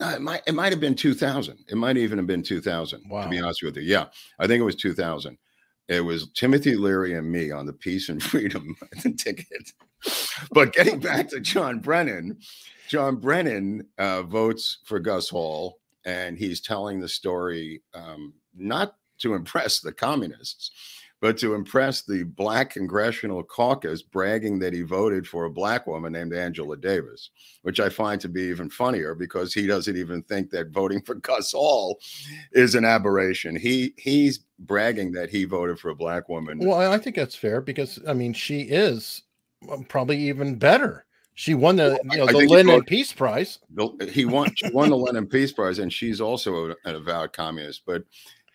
it 0.00 0.20
might 0.20 0.42
it 0.46 0.54
might 0.54 0.72
have 0.72 0.80
been 0.80 0.94
2000. 0.94 1.64
It 1.68 1.76
might 1.76 1.96
even 1.96 2.18
have 2.18 2.26
been 2.26 2.42
2000. 2.42 3.02
Wow. 3.08 3.24
To 3.24 3.28
be 3.28 3.40
honest 3.40 3.62
with 3.62 3.76
you, 3.76 3.82
yeah, 3.82 4.06
I 4.38 4.46
think 4.46 4.60
it 4.60 4.64
was 4.64 4.76
2000. 4.76 5.38
It 5.86 6.00
was 6.00 6.30
Timothy 6.30 6.76
Leary 6.76 7.14
and 7.14 7.30
me 7.30 7.50
on 7.50 7.66
the 7.66 7.72
Peace 7.72 8.08
and 8.08 8.22
Freedom 8.22 8.76
ticket. 9.18 9.72
But 10.52 10.72
getting 10.72 11.00
back 11.00 11.28
to 11.28 11.40
John 11.40 11.78
Brennan, 11.78 12.38
John 12.88 13.16
Brennan 13.16 13.86
uh, 13.98 14.22
votes 14.22 14.78
for 14.84 14.98
Gus 14.98 15.28
Hall 15.28 15.78
and 16.04 16.36
he's 16.36 16.60
telling 16.60 17.00
the 17.00 17.08
story 17.08 17.82
um, 17.94 18.34
not 18.54 18.96
to 19.18 19.34
impress 19.34 19.80
the 19.80 19.92
communists, 19.92 20.70
but 21.24 21.38
to 21.38 21.54
impress 21.54 22.02
the 22.02 22.22
black 22.22 22.68
congressional 22.68 23.42
caucus, 23.42 24.02
bragging 24.02 24.58
that 24.58 24.74
he 24.74 24.82
voted 24.82 25.26
for 25.26 25.46
a 25.46 25.50
black 25.50 25.86
woman 25.86 26.12
named 26.12 26.34
Angela 26.34 26.76
Davis, 26.76 27.30
which 27.62 27.80
I 27.80 27.88
find 27.88 28.20
to 28.20 28.28
be 28.28 28.42
even 28.42 28.68
funnier 28.68 29.14
because 29.14 29.54
he 29.54 29.66
doesn't 29.66 29.96
even 29.96 30.22
think 30.24 30.50
that 30.50 30.68
voting 30.68 31.00
for 31.00 31.14
Gus 31.22 31.52
Hall 31.52 31.98
is 32.52 32.74
an 32.74 32.84
aberration. 32.84 33.56
He 33.56 33.94
he's 33.96 34.40
bragging 34.58 35.12
that 35.12 35.30
he 35.30 35.44
voted 35.44 35.78
for 35.78 35.88
a 35.88 35.94
black 35.94 36.28
woman. 36.28 36.58
Well, 36.58 36.92
I 36.92 36.98
think 36.98 37.16
that's 37.16 37.34
fair 37.34 37.62
because 37.62 37.98
I 38.06 38.12
mean 38.12 38.34
she 38.34 38.60
is 38.60 39.22
um, 39.70 39.84
probably 39.84 40.18
even 40.28 40.56
better 40.56 41.06
she 41.32 41.54
won 41.54 41.76
the 41.76 41.98
you 42.12 42.18
know, 42.18 42.26
the 42.26 42.46
Lenin 42.46 42.84
Peace 42.84 43.14
Prize. 43.14 43.60
He 44.10 44.26
won. 44.26 44.54
She 44.54 44.68
won 44.70 44.90
the 44.90 44.96
Lenin 44.96 45.26
Peace 45.26 45.52
Prize, 45.52 45.78
and 45.78 45.90
she's 45.90 46.20
also 46.20 46.76
an 46.84 46.94
avowed 46.94 47.32
communist. 47.32 47.82
But 47.86 48.04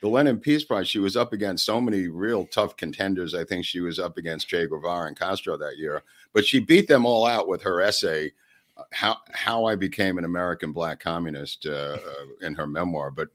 the 0.01 0.08
Lenin 0.08 0.39
Peace 0.39 0.63
Prize, 0.63 0.88
she 0.88 1.00
was 1.00 1.18
up 1.18 1.34
against 1.34 1.65
so 1.65 1.82
many 1.82 2.08
real 2.08 2.46
tough 2.46 2.77
contenders. 2.77 3.36
I 3.36 3.44
think 3.44 3.65
she 3.65 3.82
was 3.82 4.00
up 4.00 4.18
against 4.18 4.48
Che 4.48 4.68
Guevara 4.68 5.08
and 5.08 5.20
Castro 5.20 5.58
that 5.58 5.77
year, 5.77 6.03
but 6.34 6.46
she 6.46 6.60
beat 6.60 6.88
them 6.88 7.06
all 7.06 7.25
out 7.25 7.48
with 7.48 7.62
her 7.63 7.82
essay, 7.82 8.32
uh, 8.77 8.84
"How 8.91 9.18
How 9.32 9.65
I 9.65 9.75
Became 9.75 10.18
an 10.18 10.25
American 10.25 10.72
Black 10.72 11.00
Communist," 11.00 11.65
uh, 11.65 11.98
uh 12.06 12.25
in 12.46 12.53
her 12.56 12.68
memoir. 12.68 13.12
But 13.12 13.29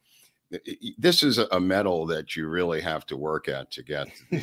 this 0.98 1.22
is 1.22 1.38
a 1.38 1.60
medal 1.60 2.06
that 2.06 2.36
you 2.36 2.48
really 2.48 2.80
have 2.80 3.06
to 3.06 3.16
work 3.16 3.48
at 3.48 3.70
to 3.72 3.82
get. 3.82 4.08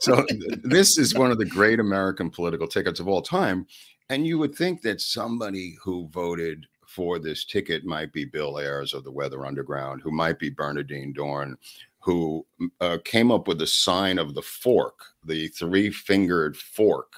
so 0.00 0.24
this 0.62 0.98
is 0.98 1.14
one 1.14 1.30
of 1.30 1.38
the 1.38 1.44
great 1.44 1.80
American 1.80 2.30
political 2.30 2.66
tickets 2.66 3.00
of 3.00 3.08
all 3.08 3.22
time. 3.22 3.66
and 4.10 4.26
you 4.26 4.38
would 4.38 4.54
think 4.54 4.82
that 4.82 5.00
somebody 5.00 5.76
who 5.82 6.08
voted 6.08 6.66
for 6.94 7.18
this 7.18 7.44
ticket 7.44 7.84
might 7.84 8.12
be 8.12 8.24
Bill 8.24 8.58
Ayers 8.58 8.94
of 8.94 9.02
the 9.02 9.10
Weather 9.10 9.44
Underground, 9.44 10.00
who 10.00 10.12
might 10.12 10.38
be 10.38 10.48
Bernardine 10.48 11.12
Dohrn, 11.12 11.56
who 11.98 12.46
uh, 12.80 12.98
came 13.04 13.32
up 13.32 13.48
with 13.48 13.58
the 13.58 13.66
sign 13.66 14.18
of 14.18 14.34
the 14.34 14.42
fork, 14.42 15.00
the 15.24 15.48
three 15.48 15.90
fingered 15.90 16.56
fork. 16.56 17.14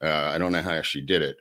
Uh, 0.00 0.30
I 0.34 0.38
don't 0.38 0.52
know 0.52 0.62
how 0.62 0.80
she 0.80 1.00
did 1.00 1.20
it. 1.20 1.36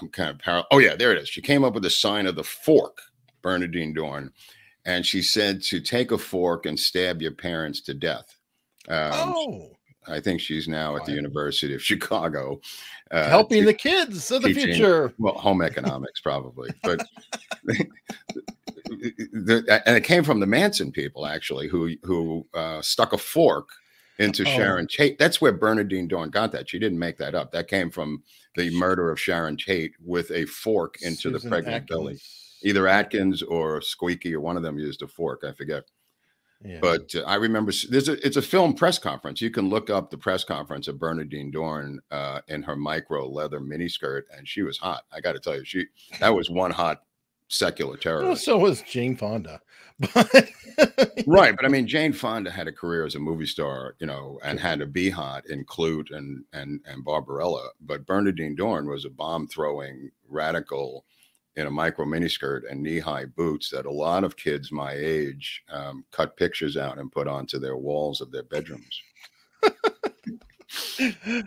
I'm 0.00 0.08
kind 0.08 0.30
of 0.30 0.38
parallel. 0.38 0.66
Oh, 0.70 0.78
yeah, 0.78 0.94
there 0.94 1.12
it 1.12 1.18
is. 1.18 1.28
She 1.28 1.42
came 1.42 1.64
up 1.64 1.74
with 1.74 1.82
the 1.82 1.90
sign 1.90 2.26
of 2.26 2.36
the 2.36 2.44
fork, 2.44 2.98
Bernardine 3.42 3.94
Dohrn. 3.94 4.30
And 4.84 5.04
she 5.04 5.22
said 5.22 5.62
to 5.64 5.80
take 5.80 6.12
a 6.12 6.18
fork 6.18 6.66
and 6.66 6.78
stab 6.78 7.22
your 7.22 7.32
parents 7.32 7.80
to 7.82 7.94
death. 7.94 8.36
Um, 8.88 9.12
oh. 9.12 9.70
I 10.08 10.20
think 10.20 10.40
she's 10.40 10.68
now 10.68 10.96
at 10.96 11.04
the 11.04 11.12
University 11.12 11.74
of 11.74 11.82
Chicago, 11.82 12.60
uh, 13.10 13.28
helping 13.28 13.60
to, 13.60 13.66
the 13.66 13.74
kids 13.74 14.30
of 14.30 14.42
the 14.42 14.52
future. 14.52 15.12
Well, 15.18 15.34
home 15.34 15.62
economics 15.62 16.20
probably, 16.20 16.70
but 16.82 17.06
the, 17.64 17.86
and 19.86 19.96
it 19.96 20.04
came 20.04 20.24
from 20.24 20.40
the 20.40 20.46
Manson 20.46 20.92
people 20.92 21.26
actually, 21.26 21.68
who 21.68 21.94
who 22.02 22.46
uh, 22.54 22.82
stuck 22.82 23.12
a 23.12 23.18
fork 23.18 23.68
into 24.18 24.42
oh. 24.42 24.46
Sharon 24.46 24.86
Tate. 24.86 25.18
That's 25.18 25.40
where 25.40 25.52
Bernardine 25.52 26.08
Dohrn 26.08 26.30
got 26.30 26.52
that. 26.52 26.68
She 26.68 26.78
didn't 26.78 26.98
make 26.98 27.18
that 27.18 27.34
up. 27.34 27.52
That 27.52 27.68
came 27.68 27.90
from 27.90 28.22
the 28.56 28.70
murder 28.70 29.10
of 29.10 29.20
Sharon 29.20 29.56
Tate 29.56 29.94
with 30.00 30.30
a 30.30 30.46
fork 30.46 30.96
into 31.02 31.22
Susan 31.22 31.32
the 31.32 31.48
pregnant 31.48 31.82
Atkins. 31.82 31.88
belly. 31.88 32.18
Either 32.62 32.88
Atkins 32.88 33.42
or 33.42 33.82
Squeaky 33.82 34.34
or 34.34 34.40
one 34.40 34.56
of 34.56 34.62
them 34.62 34.78
used 34.78 35.02
a 35.02 35.08
fork. 35.08 35.44
I 35.46 35.52
forget. 35.52 35.84
Yeah. 36.62 36.78
But 36.80 37.14
uh, 37.14 37.22
I 37.26 37.34
remember 37.36 37.72
there's 37.90 38.08
a 38.08 38.26
it's 38.26 38.36
a 38.36 38.42
film 38.42 38.74
press 38.74 38.98
conference. 38.98 39.40
You 39.40 39.50
can 39.50 39.68
look 39.68 39.90
up 39.90 40.10
the 40.10 40.18
press 40.18 40.44
conference 40.44 40.88
of 40.88 40.98
Bernadine 40.98 41.52
Dohrn 41.52 41.98
uh, 42.10 42.40
in 42.48 42.62
her 42.62 42.76
micro 42.76 43.28
leather 43.28 43.60
miniskirt, 43.60 44.22
and 44.36 44.48
she 44.48 44.62
was 44.62 44.78
hot. 44.78 45.04
I 45.12 45.20
got 45.20 45.32
to 45.32 45.40
tell 45.40 45.56
you, 45.56 45.64
she 45.64 45.86
that 46.20 46.34
was 46.34 46.48
one 46.48 46.70
hot 46.70 47.02
secular 47.48 47.96
terrorist. 47.96 48.26
Well, 48.26 48.36
so 48.36 48.58
was 48.58 48.82
Jane 48.82 49.16
Fonda. 49.16 49.60
But 50.12 50.50
right, 51.24 51.54
but 51.54 51.64
I 51.64 51.68
mean, 51.68 51.86
Jane 51.86 52.12
Fonda 52.12 52.50
had 52.50 52.66
a 52.66 52.72
career 52.72 53.06
as 53.06 53.14
a 53.14 53.20
movie 53.20 53.46
star, 53.46 53.94
you 54.00 54.08
know, 54.08 54.40
and 54.42 54.58
had 54.58 54.80
to 54.80 54.86
be 54.86 55.08
hot 55.08 55.46
in 55.46 55.64
Klute 55.64 56.10
and 56.10 56.44
and 56.52 56.80
and 56.84 57.04
Barbarella. 57.04 57.68
But 57.80 58.04
Bernadine 58.04 58.56
Dohrn 58.56 58.90
was 58.90 59.04
a 59.04 59.10
bomb 59.10 59.46
throwing 59.46 60.10
radical 60.28 61.04
in 61.56 61.66
a 61.66 61.70
micro 61.70 62.04
miniskirt 62.04 62.62
and 62.70 62.82
knee 62.82 62.98
high 62.98 63.24
boots 63.24 63.70
that 63.70 63.86
a 63.86 63.90
lot 63.90 64.24
of 64.24 64.36
kids 64.36 64.72
my 64.72 64.92
age 64.92 65.62
um, 65.70 66.04
cut 66.10 66.36
pictures 66.36 66.76
out 66.76 66.98
and 66.98 67.12
put 67.12 67.28
onto 67.28 67.58
their 67.58 67.76
walls 67.76 68.20
of 68.20 68.30
their 68.30 68.42
bedrooms. 68.42 69.00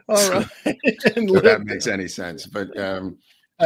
All 0.08 0.16
right. 0.30 0.48
if 0.66 1.44
that 1.44 1.62
makes 1.66 1.88
any 1.88 2.08
sense. 2.08 2.46
But 2.46 2.78
um, 2.80 3.18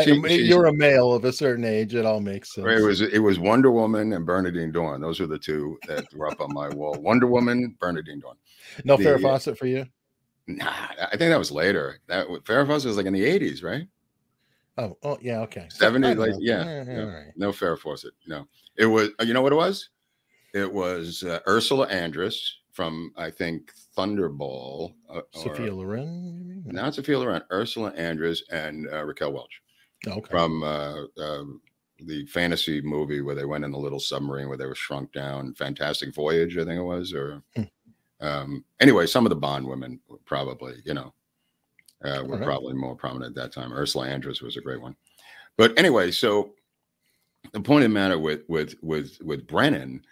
she, 0.03 0.13
you're 0.13 0.67
a 0.67 0.73
male 0.73 1.13
of 1.13 1.25
a 1.25 1.33
certain 1.33 1.65
age. 1.65 1.93
It 1.95 2.05
all 2.05 2.21
makes 2.21 2.55
sense. 2.55 2.67
It 2.67 2.81
was 2.81 3.01
it 3.01 3.19
was 3.19 3.39
Wonder 3.39 3.71
Woman 3.71 4.13
and 4.13 4.25
Bernadine 4.25 4.71
Dohrn. 4.71 5.01
Those 5.01 5.19
were 5.19 5.27
the 5.27 5.39
two 5.39 5.77
that 5.87 6.05
were 6.13 6.27
up 6.27 6.39
on 6.39 6.53
my 6.53 6.69
wall. 6.69 6.95
Wonder 6.99 7.27
Woman, 7.27 7.75
Bernadine 7.79 8.21
Dohrn. 8.21 8.35
No 8.85 8.95
the, 8.95 9.03
Farrah 9.03 9.21
Fawcett 9.21 9.57
for 9.57 9.67
you? 9.67 9.85
Nah, 10.47 10.71
I 10.71 11.17
think 11.17 11.29
that 11.29 11.39
was 11.39 11.51
later. 11.51 11.99
That 12.07 12.27
Farrah 12.27 12.67
Fawcett 12.67 12.87
was 12.87 12.97
like 12.97 13.05
in 13.05 13.13
the 13.13 13.23
80s, 13.23 13.63
right? 13.63 13.87
Oh, 14.81 14.97
oh 15.03 15.17
yeah, 15.21 15.41
okay. 15.41 15.67
70, 15.69 16.15
like 16.15 16.31
yeah, 16.39 16.63
yeah, 16.63 16.83
yeah. 16.87 16.99
Right. 17.01 17.25
no 17.35 17.51
Farrah 17.51 17.77
Fawcett. 17.77 18.13
No, 18.25 18.47
it 18.75 18.87
was. 18.87 19.09
Uh, 19.19 19.23
you 19.23 19.33
know 19.33 19.43
what 19.43 19.51
it 19.51 19.57
was? 19.57 19.89
It 20.55 20.73
was 20.73 21.23
uh, 21.23 21.39
Ursula 21.47 21.87
Andress 21.87 22.35
from 22.71 23.13
I 23.15 23.29
think 23.29 23.71
Thunderball. 23.95 24.95
Uh, 25.07 25.21
Sophia 25.35 25.73
Loren. 25.73 26.63
Not 26.65 26.95
Sophia 26.95 27.19
Loren. 27.19 27.43
Ursula 27.51 27.91
Andress 27.91 28.39
and 28.49 28.87
uh, 28.91 29.03
Raquel 29.03 29.33
Welch. 29.33 29.61
Okay. 30.07 30.31
From 30.31 30.63
uh, 30.63 31.03
um, 31.19 31.61
the 31.99 32.25
fantasy 32.25 32.81
movie 32.81 33.21
where 33.21 33.35
they 33.35 33.45
went 33.45 33.63
in 33.63 33.71
the 33.71 33.77
little 33.77 33.99
submarine 33.99 34.47
where 34.47 34.57
they 34.57 34.65
were 34.65 34.73
shrunk 34.73 35.13
down. 35.13 35.53
Fantastic 35.53 36.15
Voyage, 36.15 36.57
I 36.57 36.65
think 36.65 36.79
it 36.79 36.83
was. 36.83 37.13
Or 37.13 37.43
hmm. 37.55 37.63
um, 38.19 38.65
anyway, 38.79 39.05
some 39.05 39.27
of 39.27 39.29
the 39.29 39.35
Bond 39.35 39.67
women 39.67 39.99
probably, 40.25 40.77
you 40.85 40.95
know 40.95 41.13
uh, 42.03 42.23
were 42.25 42.37
probably 42.37 42.73
more 42.73 42.95
prominent 42.95 43.37
at 43.37 43.43
that 43.43 43.53
time. 43.53 43.73
Ursula 43.73 44.07
Andress 44.07 44.41
was 44.41 44.57
a 44.57 44.61
great 44.61 44.81
one. 44.81 44.95
But 45.57 45.77
anyway, 45.77 46.11
so 46.11 46.53
the 47.53 47.61
point 47.61 47.83
of 47.83 47.89
the 47.89 47.93
matter 47.93 48.19
with 48.19 48.41
with 48.47 48.75
with 48.81 49.17
with 49.21 49.47
Brennan 49.47 50.03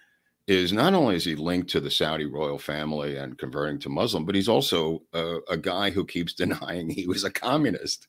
is 0.48 0.74
not 0.74 0.96
only 0.96 1.16
is 1.16 1.24
he 1.24 1.36
linked 1.36 1.70
to 1.70 1.80
the 1.80 1.92
Saudi 1.92 2.26
royal 2.26 2.58
family 2.58 3.18
and 3.18 3.38
converting 3.38 3.78
to 3.80 3.88
Muslim, 3.90 4.26
but 4.26 4.34
he's 4.34 4.50
also 4.50 5.04
a, 5.14 5.38
a, 5.48 5.56
guy 5.56 5.92
who 5.92 6.04
keeps 6.04 6.34
denying 6.34 6.90
he 6.90 7.08
was 7.08 7.24
a 7.24 7.30
communist, 7.30 8.08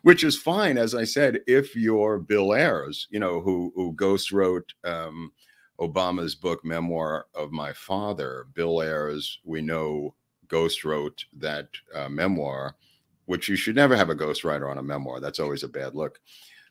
which 0.00 0.24
is 0.24 0.38
fine, 0.38 0.78
as 0.78 0.94
I 0.94 1.04
said, 1.04 1.40
if 1.46 1.76
you're 1.76 2.18
Bill 2.18 2.54
Ayers, 2.54 3.08
you 3.10 3.20
know, 3.20 3.40
who 3.40 3.72
who 3.76 3.92
ghost 3.92 4.32
wrote 4.32 4.72
um, 4.84 5.32
Obama's 5.80 6.34
book 6.34 6.64
Memoir 6.64 7.26
of 7.34 7.52
My 7.52 7.72
Father. 7.72 8.46
Bill 8.54 8.80
Ayers, 8.80 9.38
we 9.44 9.60
know, 9.60 10.14
ghost 10.48 10.84
wrote 10.84 11.24
that 11.36 11.68
uh, 11.94 12.08
memoir 12.08 12.76
which 13.26 13.48
you 13.48 13.56
should 13.56 13.76
never 13.76 13.96
have 13.96 14.10
a 14.10 14.14
ghostwriter 14.14 14.70
on 14.70 14.78
a 14.78 14.82
memoir. 14.82 15.20
That's 15.20 15.40
always 15.40 15.62
a 15.62 15.68
bad 15.68 15.94
look. 15.94 16.20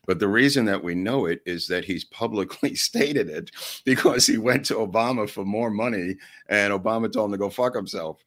But 0.06 0.18
the 0.18 0.28
reason 0.28 0.64
that 0.64 0.82
we 0.82 0.94
know 0.94 1.26
it 1.26 1.42
is 1.46 1.68
that 1.68 1.84
he's 1.84 2.04
publicly 2.04 2.74
stated 2.88 3.28
it 3.28 3.50
because 3.84 4.26
he 4.26 4.38
went 4.38 4.64
to 4.66 4.74
Obama 4.74 5.28
for 5.28 5.44
more 5.44 5.70
money 5.70 6.16
and 6.48 6.72
Obama 6.72 7.12
told 7.12 7.26
him 7.26 7.32
to 7.32 7.38
go 7.38 7.50
fuck 7.50 7.74
himself. 7.74 8.18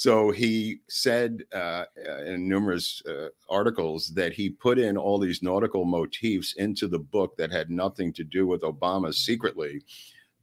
So 0.00 0.30
he 0.30 0.80
said 0.88 1.42
uh, 1.52 1.84
in 2.24 2.48
numerous 2.48 3.02
uh, 3.06 3.28
articles 3.50 4.08
that 4.14 4.32
he 4.32 4.48
put 4.48 4.78
in 4.78 4.96
all 4.96 5.18
these 5.18 5.42
nautical 5.42 5.84
motifs 5.84 6.54
into 6.54 6.88
the 6.88 6.98
book 6.98 7.36
that 7.36 7.52
had 7.52 7.68
nothing 7.68 8.12
to 8.14 8.24
do 8.24 8.46
with 8.46 8.62
Obama 8.62 9.12
secretly 9.12 9.82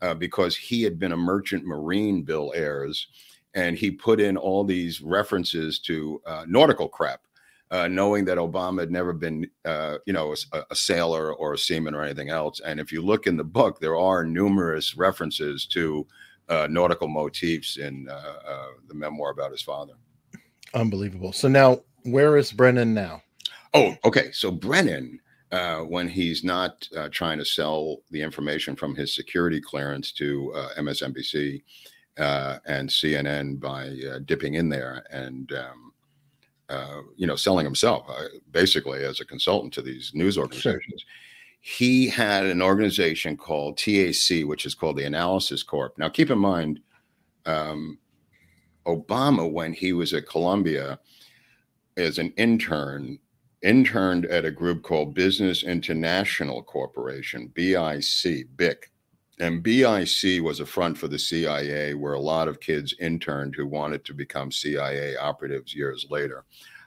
uh, 0.03 0.13
because 0.13 0.55
he 0.55 0.83
had 0.83 0.99
been 0.99 1.11
a 1.11 1.17
merchant 1.17 1.65
marine, 1.65 2.21
Bill 2.21 2.53
Ayers, 2.55 3.07
and 3.57 3.75
he 3.75 3.89
put 3.89 4.21
in 4.21 4.37
all 4.37 4.63
these 4.63 5.01
references 5.01 5.79
to 5.79 6.21
uh, 6.27 6.45
nautical 6.47 6.87
crap 6.87 7.21
uh, 7.71 7.87
knowing 7.87 8.23
that 8.25 8.37
Obama 8.37 8.79
had 8.79 8.91
never 8.91 9.13
been, 9.13 9.49
uh, 9.65 9.97
you 10.05 10.13
know, 10.13 10.33
a, 10.53 10.63
a, 10.71 10.75
sailor 10.75 11.33
or 11.33 11.53
a 11.53 11.57
seaman 11.57 11.93
or 11.93 12.03
anything 12.03 12.29
else. 12.29 12.61
And 12.61 12.79
if 12.79 12.91
you 12.91 13.01
look 13.01 13.27
in 13.27 13.35
the 13.35 13.43
book, 13.43 13.79
there 13.79 13.97
are 13.97 14.23
numerous 14.23 14.95
references 14.95 15.65
to 15.67 16.07
uh, 16.47 16.67
nautical 16.69 17.09
motifs 17.09 17.77
in 17.77 18.07
uh, 18.09 18.33
uh, 18.47 18.67
the 18.87 18.93
memoir 18.93 19.31
about 19.31 19.51
his 19.51 19.61
father. 19.61 19.93
Unbelievable. 20.73 21.33
So 21.33 21.49
now, 21.49 21.81
where 22.03 22.37
is 22.37 22.53
Brennan 22.53 22.93
now? 22.93 23.21
Oh, 23.73 23.95
okay. 24.05 24.31
So 24.31 24.49
Brennan, 24.49 25.19
uh, 25.51 25.79
when 25.79 26.07
he's 26.07 26.43
not 26.43 26.87
trying 27.11 27.37
to 27.39 27.45
sell 27.45 27.97
the 28.11 28.21
information 28.21 28.75
from 28.75 28.95
his 28.95 29.13
security 29.13 29.59
clearance 29.59 30.13
to 30.13 30.53
MSNBC 30.77 31.63
and 32.17 32.89
CNN 32.89 33.59
by 33.59 33.93
dipping 34.25 34.55
in 34.55 34.69
there 34.69 35.05
and 35.11 35.51
um, 35.53 35.87
uh, 36.69 37.01
you 37.15 37.25
know, 37.25 37.35
selling 37.35 37.65
himself 37.65 38.05
uh, 38.09 38.25
basically 38.51 39.03
as 39.03 39.21
a 39.21 39.25
consultant 39.25 39.73
to 39.73 39.81
these 39.81 40.11
news 40.13 40.37
organizations. 40.37 41.01
Sure. 41.01 41.09
He 41.61 42.07
had 42.07 42.45
an 42.45 42.61
organization 42.61 43.37
called 43.37 43.77
TAC, 43.77 44.43
which 44.43 44.65
is 44.65 44.75
called 44.75 44.97
the 44.97 45.05
Analysis 45.05 45.63
Corp. 45.63 45.97
Now, 45.97 46.09
keep 46.09 46.29
in 46.29 46.37
mind, 46.37 46.81
um, 47.45 47.97
Obama, 48.85 49.49
when 49.49 49.73
he 49.73 49.93
was 49.93 50.13
at 50.13 50.27
Columbia 50.27 50.99
as 51.95 52.19
an 52.19 52.33
intern, 52.37 53.17
interned 53.63 54.25
at 54.25 54.45
a 54.45 54.51
group 54.51 54.83
called 54.83 55.13
Business 55.13 55.63
International 55.63 56.61
Corporation, 56.61 57.47
BIC, 57.53 58.47
BIC. 58.55 58.91
And 59.39 59.61
BIC 59.61 60.41
was 60.41 60.59
a 60.59 60.65
front 60.65 60.97
for 60.97 61.07
the 61.07 61.19
CIA 61.19 61.93
where 61.93 62.13
a 62.13 62.19
lot 62.19 62.47
of 62.47 62.59
kids 62.59 62.95
interned 62.99 63.55
who 63.55 63.67
wanted 63.67 64.03
to 64.05 64.13
become 64.13 64.51
CIA 64.51 65.15
operatives 65.15 65.75
years 65.75 66.07
later. 66.09 66.43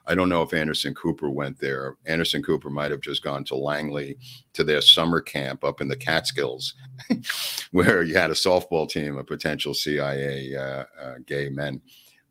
I 0.07 0.15
don't 0.17 0.29
know 0.29 0.43
if 0.43 0.55
Anderson 0.55 0.95
Cooper 0.95 1.31
went 1.31 1.61
there. 1.61 1.97
Anderson 2.07 2.43
Cooper 2.43 2.71
might 2.71 2.91
have 2.91 3.01
just 3.01 3.23
gone 3.23 3.45
to 3.45 3.55
Langley 3.55 4.19
to 4.55 4.65
their 4.65 4.81
summer 4.81 5.21
camp 5.21 5.63
up 5.63 5.81
in 5.81 5.87
the 5.87 5.97
Catskills, 5.97 6.75
where 7.71 8.03
you 8.03 8.15
had 8.17 8.31
a 8.31 8.35
softball 8.35 8.89
team 8.89 9.19
of 9.19 9.27
potential 9.27 9.73
CIA 9.73 10.57
uh, 10.57 10.85
uh, 11.01 11.15
gay 11.27 11.49
men. 11.49 11.81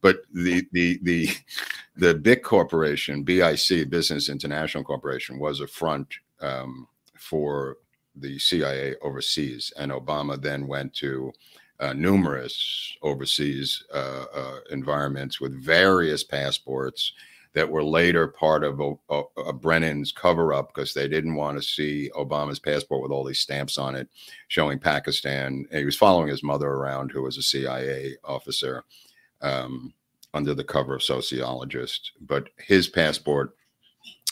But 0.01 0.23
the 0.33 0.67
the 0.73 0.99
the 1.03 1.29
the 1.95 2.15
BIC 2.15 2.43
Corporation, 2.43 3.23
BIC, 3.23 3.89
Business 3.89 4.27
International 4.27 4.83
Corporation, 4.83 5.39
was 5.39 5.61
a 5.61 5.67
front 5.67 6.13
um, 6.41 6.87
for 7.17 7.77
the 8.19 8.39
CIA 8.39 8.95
overseas, 9.01 9.71
and 9.77 9.91
Obama 9.91 10.41
then 10.41 10.67
went 10.67 10.93
to 10.95 11.31
uh, 11.79 11.93
numerous 11.93 12.93
overseas 13.01 13.83
uh, 13.93 14.25
uh, 14.33 14.59
environments 14.71 15.39
with 15.39 15.63
various 15.63 16.23
passports 16.23 17.13
that 17.53 17.69
were 17.69 17.83
later 17.83 18.27
part 18.27 18.63
of 18.63 18.79
a, 18.79 18.93
a, 19.09 19.23
a 19.47 19.53
Brennan's 19.53 20.11
cover 20.11 20.53
up 20.53 20.73
because 20.73 20.93
they 20.93 21.07
didn't 21.07 21.35
want 21.35 21.57
to 21.57 21.63
see 21.63 22.11
Obama's 22.15 22.59
passport 22.59 23.01
with 23.01 23.11
all 23.11 23.23
these 23.23 23.39
stamps 23.39 23.77
on 23.77 23.95
it 23.95 24.07
showing 24.49 24.77
Pakistan. 24.77 25.65
And 25.71 25.79
he 25.79 25.85
was 25.85 25.95
following 25.95 26.27
his 26.27 26.43
mother 26.43 26.67
around, 26.67 27.11
who 27.11 27.23
was 27.23 27.37
a 27.37 27.41
CIA 27.41 28.15
officer 28.23 28.83
um, 29.41 29.93
under 30.33 30.53
the 30.53 30.63
cover 30.63 30.95
of 30.95 31.03
sociologist. 31.03 32.11
But 32.21 32.49
his 32.57 32.87
passport 32.87 33.55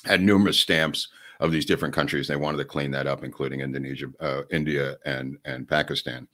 had 0.05 0.21
numerous 0.21 0.59
stamps 0.59 1.07
of 1.39 1.51
these 1.51 1.65
different 1.65 1.93
countries. 1.93 2.27
They 2.27 2.35
wanted 2.35 2.57
to 2.57 2.65
clean 2.65 2.91
that 2.91 3.07
up, 3.07 3.23
including 3.23 3.61
Indonesia, 3.61 4.07
uh, 4.19 4.43
India, 4.51 4.97
and 5.05 5.37
and 5.45 5.67
Pakistan. 5.67 6.27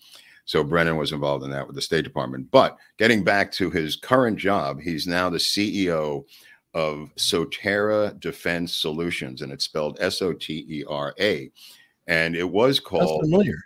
So 0.45 0.63
Brennan 0.63 0.97
was 0.97 1.11
involved 1.11 1.45
in 1.45 1.51
that 1.51 1.65
with 1.65 1.75
the 1.75 1.81
State 1.81 2.03
Department. 2.03 2.51
But 2.51 2.77
getting 2.97 3.23
back 3.23 3.51
to 3.53 3.69
his 3.69 3.95
current 3.95 4.37
job, 4.37 4.81
he's 4.81 5.07
now 5.07 5.29
the 5.29 5.37
CEO 5.37 6.25
of 6.73 7.13
Sotera 7.17 8.19
Defense 8.19 8.75
Solutions, 8.75 9.41
and 9.41 9.51
it's 9.51 9.65
spelled 9.65 9.97
S 10.01 10.21
O 10.21 10.33
T 10.33 10.65
E 10.69 10.83
R 10.87 11.13
A. 11.19 11.51
And 12.07 12.35
it 12.35 12.49
was 12.49 12.79
called 12.79 13.21
That's 13.21 13.29
familiar. 13.29 13.57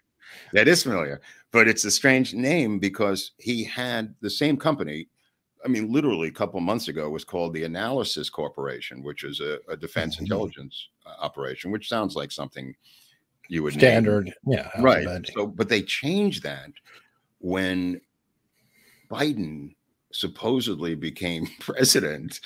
That 0.54 0.68
is 0.68 0.84
familiar, 0.84 1.22
but 1.52 1.68
it's 1.68 1.86
a 1.86 1.92
strange 1.92 2.34
name 2.34 2.80
because 2.80 3.32
he 3.38 3.64
had 3.64 4.14
the 4.22 4.30
same 4.30 4.58
company. 4.58 5.08
I 5.64 5.68
mean, 5.68 5.92
literally 5.92 6.28
a 6.28 6.32
couple 6.32 6.60
months 6.60 6.88
ago 6.88 7.10
was 7.10 7.24
called 7.24 7.54
the 7.54 7.64
Analysis 7.64 8.30
Corporation, 8.30 9.04
which 9.04 9.24
is 9.24 9.40
a, 9.40 9.60
a 9.70 9.76
defense 9.76 10.16
mm-hmm. 10.16 10.26
intelligence 10.26 10.90
uh, 11.06 11.14
operation, 11.20 11.72
which 11.72 11.90
sounds 11.90 12.16
like 12.16 12.32
something 12.32 12.76
you 13.50 13.64
would 13.64 13.74
standard, 13.74 14.26
name. 14.26 14.34
yeah, 14.60 14.82
right. 14.82 15.26
So, 15.34 15.48
but 15.48 15.70
they 15.70 15.82
changed 15.82 16.44
that 16.44 16.72
when 17.40 18.02
Biden 19.10 19.74
supposedly 20.12 20.96
became 20.96 21.48
president. 21.60 22.40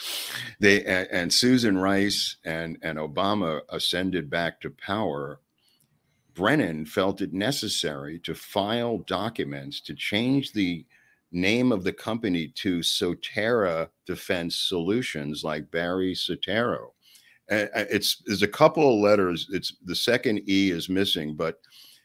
They 0.60 0.84
and, 0.86 1.08
and 1.12 1.34
Susan 1.34 1.78
Rice 1.78 2.38
and 2.46 2.78
and 2.82 2.98
Obama 2.98 3.62
ascended 3.70 4.30
back 4.30 4.62
to 4.62 4.70
power. 4.70 5.40
Brennan 6.34 6.86
felt 6.86 7.22
it 7.22 7.34
necessary 7.34 8.18
to 8.20 8.34
file 8.34 9.00
documents 9.00 9.82
to 9.82 9.94
change 9.94 10.54
the 10.54 10.86
name 11.32 11.72
of 11.72 11.84
the 11.84 11.94
company 11.94 12.48
to 12.56 12.80
Sotera 12.80 13.90
Defense 14.06 14.58
Solutions, 14.58 15.44
like 15.44 15.72
Barry 15.72 16.14
Sotero. 16.14 16.90
It's 17.50 18.22
there's 18.26 18.44
a 18.44 18.48
couple 18.48 18.94
of 18.94 19.00
letters. 19.02 19.48
It's 19.52 19.76
the 19.86 19.96
second 19.96 20.42
E 20.48 20.72
is 20.72 20.88
missing, 20.88 21.36
but 21.36 21.60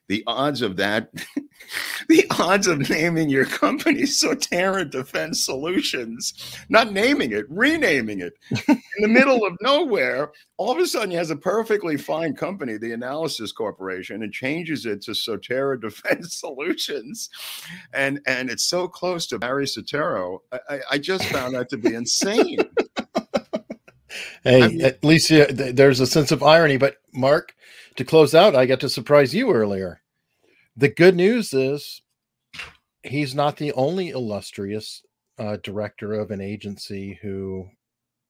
the 0.09 0.23
odds 0.27 0.63
of 0.63 0.77
that, 0.77 1.11
the 2.09 2.27
odds 2.39 2.67
of 2.67 2.89
naming 2.89 3.29
your 3.29 3.47
company 3.47 4.03
Sotera 4.03 4.89
Defense 4.89 5.45
Solutions, 5.45 6.57
not 6.69 6.93
naming 6.93 7.33
it, 7.33 7.47
renaming 7.49 8.21
it 8.21 8.35
in 8.69 8.83
the 8.99 9.09
middle 9.09 9.45
of 9.45 9.57
nowhere, 9.61 10.33
all 10.59 10.71
of 10.71 10.79
a 10.79 10.87
sudden 10.87 11.11
he 11.11 11.17
has 11.17 11.31
a 11.31 11.37
perfectly 11.37 11.97
fine 11.97 12.35
company, 12.35 12.79
the 12.79 12.93
Analysis 12.93 13.53
Corporation, 13.53 14.23
and 14.23 14.33
changes 14.33 14.87
it 14.87 15.03
to 15.03 15.11
Sotera 15.13 15.81
Defense 15.81 16.37
Solutions. 16.37 17.29
And 17.93 18.21
and 18.27 18.51
it's 18.51 18.65
so 18.65 18.89
close 18.89 19.27
to 19.29 19.39
Barry 19.39 19.67
Sotero. 19.67 20.41
I, 20.53 20.81
I 20.93 20.99
just 20.99 21.25
found 21.27 21.55
that 21.55 21.69
to 21.71 21.77
be 21.77 21.95
insane. 21.95 22.59
hey, 24.45 24.63
I 24.63 24.69
mean, 24.69 24.81
at 24.83 25.05
least 25.05 25.29
there's 25.29 26.01
a 26.01 26.07
sense 26.07 26.33
of 26.33 26.43
irony. 26.43 26.77
But 26.77 26.97
Mark, 27.17 27.55
to 27.97 28.05
close 28.05 28.35
out, 28.35 28.55
I 28.55 28.67
got 28.67 28.81
to 28.81 28.89
surprise 28.89 29.35
you 29.35 29.53
earlier. 29.53 30.01
The 30.77 30.89
good 30.89 31.17
news 31.17 31.55
is 31.55 32.03
he's 33.03 33.35
not 33.35 33.57
the 33.57 33.73
only 33.73 34.11
illustrious 34.11 35.03
uh, 35.39 35.57
director 35.63 36.15
of 36.15 36.31
an 36.31 36.41
agency 36.41 37.19
who 37.23 37.69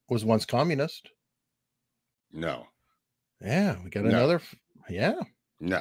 was 0.09 0.25
once 0.25 0.45
communist. 0.45 1.11
No. 2.33 2.66
Yeah, 3.40 3.76
we 3.83 3.90
got 3.90 4.05
no. 4.05 4.11
another. 4.11 4.40
Yeah. 4.88 5.21
No. 5.61 5.81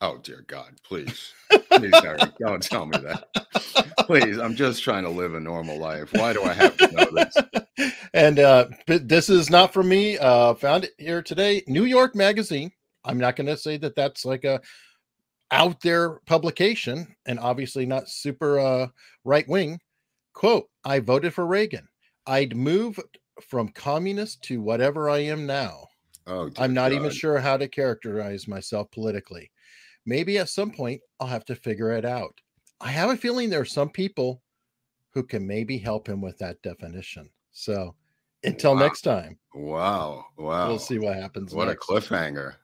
Oh 0.00 0.18
dear 0.18 0.44
God! 0.46 0.74
Please, 0.84 1.32
please, 1.70 1.92
don't 2.38 2.62
tell 2.62 2.86
me 2.86 2.98
that. 2.98 3.28
Please, 4.00 4.38
I'm 4.38 4.54
just 4.54 4.82
trying 4.82 5.04
to 5.04 5.10
live 5.10 5.34
a 5.34 5.40
normal 5.40 5.78
life. 5.78 6.12
Why 6.12 6.32
do 6.32 6.42
I 6.42 6.52
have 6.52 6.76
to 6.76 6.90
know 6.92 7.06
this? 7.12 7.36
And 8.14 8.38
uh, 8.38 8.68
this 8.86 9.28
is 9.28 9.50
not 9.50 9.72
from 9.72 9.88
me. 9.88 10.18
Uh, 10.18 10.54
found 10.54 10.84
it 10.84 10.92
here 10.98 11.22
today. 11.22 11.62
New 11.66 11.84
York 11.84 12.14
Magazine. 12.14 12.72
I'm 13.04 13.18
not 13.18 13.36
going 13.36 13.46
to 13.46 13.56
say 13.56 13.76
that 13.78 13.94
that's 13.94 14.24
like 14.24 14.44
a 14.44 14.60
out 15.50 15.80
there 15.80 16.20
publication, 16.26 17.14
and 17.26 17.38
obviously 17.38 17.86
not 17.86 18.08
super 18.08 18.58
uh, 18.58 18.88
right 19.24 19.48
wing. 19.48 19.78
Quote: 20.32 20.68
I 20.84 21.00
voted 21.00 21.34
for 21.34 21.46
Reagan. 21.46 21.86
I'd 22.26 22.56
move 22.56 22.98
from 23.40 23.68
communist 23.68 24.42
to 24.44 24.60
whatever 24.60 25.08
I 25.08 25.18
am 25.18 25.46
now. 25.46 25.86
Oh, 26.26 26.50
I'm 26.58 26.74
not 26.74 26.90
God. 26.90 26.96
even 26.96 27.10
sure 27.10 27.38
how 27.38 27.56
to 27.56 27.68
characterize 27.68 28.48
myself 28.48 28.90
politically 28.90 29.50
maybe 30.08 30.38
at 30.38 30.48
some 30.48 30.70
point 30.70 31.00
I'll 31.20 31.28
have 31.28 31.44
to 31.44 31.54
figure 31.54 31.92
it 31.92 32.04
out. 32.04 32.40
I 32.80 32.90
have 32.90 33.10
a 33.10 33.16
feeling 33.16 33.50
there 33.50 33.60
are 33.60 33.64
some 33.64 33.90
people 33.90 34.42
who 35.12 35.22
can 35.22 35.46
maybe 35.46 35.78
help 35.78 36.08
him 36.08 36.20
with 36.20 36.38
that 36.38 36.62
definition. 36.62 37.30
So 37.50 37.94
until 38.44 38.74
wow. 38.74 38.80
next 38.80 39.02
time. 39.02 39.38
Wow. 39.54 40.26
Wow. 40.36 40.68
We'll 40.68 40.78
see 40.78 40.98
what 40.98 41.16
happens. 41.16 41.54
What 41.54 41.68
next. 41.68 41.88
a 41.88 41.92
cliffhanger. 41.92 42.54